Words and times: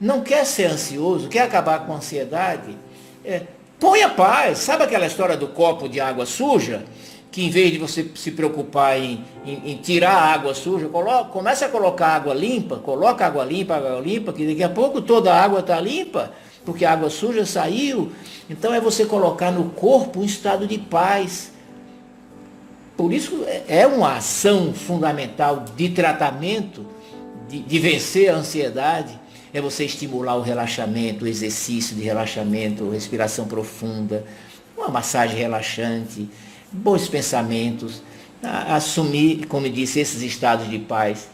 não 0.00 0.20
quer 0.20 0.44
ser 0.44 0.66
ansioso, 0.66 1.28
quer 1.28 1.42
acabar 1.42 1.86
com 1.86 1.92
a 1.92 1.96
ansiedade, 1.96 2.76
é, 3.24 3.42
ponha 3.80 4.10
paz. 4.10 4.58
Sabe 4.58 4.84
aquela 4.84 5.06
história 5.06 5.36
do 5.36 5.48
copo 5.48 5.88
de 5.88 6.00
água 6.00 6.26
suja? 6.26 6.84
Que 7.30 7.44
em 7.44 7.50
vez 7.50 7.72
de 7.72 7.78
você 7.78 8.10
se 8.14 8.30
preocupar 8.30 8.98
em, 8.98 9.24
em, 9.44 9.72
em 9.72 9.76
tirar 9.76 10.12
a 10.12 10.32
água 10.32 10.54
suja, 10.54 10.88
coloca, 10.88 11.30
comece 11.30 11.64
a 11.64 11.68
colocar 11.68 12.08
água 12.08 12.34
limpa, 12.34 12.76
coloca 12.76 13.26
água 13.26 13.44
limpa, 13.44 13.76
água 13.76 14.00
limpa, 14.00 14.32
que 14.32 14.46
daqui 14.46 14.62
a 14.62 14.68
pouco 14.68 15.02
toda 15.02 15.32
a 15.32 15.42
água 15.42 15.60
está 15.60 15.80
limpa, 15.80 16.32
porque 16.64 16.84
a 16.84 16.92
água 16.92 17.10
suja 17.10 17.44
saiu. 17.44 18.12
Então 18.48 18.72
é 18.72 18.80
você 18.80 19.04
colocar 19.04 19.50
no 19.50 19.70
corpo 19.70 20.20
um 20.20 20.24
estado 20.24 20.66
de 20.66 20.78
paz. 20.78 21.52
Por 22.96 23.12
isso 23.12 23.44
é, 23.46 23.80
é 23.80 23.86
uma 23.86 24.16
ação 24.16 24.72
fundamental 24.72 25.64
de 25.76 25.90
tratamento, 25.90 26.86
de, 27.48 27.60
de 27.60 27.78
vencer 27.78 28.30
a 28.30 28.36
ansiedade 28.36 29.25
é 29.56 29.60
você 29.60 29.84
estimular 29.84 30.36
o 30.36 30.42
relaxamento, 30.42 31.24
o 31.24 31.28
exercício 31.28 31.96
de 31.96 32.02
relaxamento, 32.02 32.90
respiração 32.90 33.46
profunda, 33.46 34.22
uma 34.76 34.88
massagem 34.88 35.38
relaxante, 35.38 36.28
bons 36.70 37.08
pensamentos, 37.08 38.02
assumir, 38.42 39.46
como 39.46 39.66
disse, 39.70 39.98
esses 39.98 40.20
estados 40.20 40.68
de 40.68 40.78
paz. 40.78 41.28